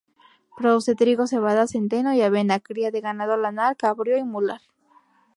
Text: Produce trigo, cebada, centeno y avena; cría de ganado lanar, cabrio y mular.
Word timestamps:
Produce 0.57 0.95
trigo, 0.95 1.27
cebada, 1.27 1.67
centeno 1.67 2.11
y 2.15 2.23
avena; 2.23 2.59
cría 2.59 2.89
de 2.89 3.01
ganado 3.01 3.37
lanar, 3.37 3.77
cabrio 3.77 4.17
y 4.17 4.23
mular. 4.23 4.61